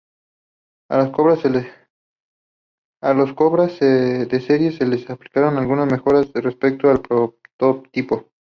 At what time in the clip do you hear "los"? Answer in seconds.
0.97-1.11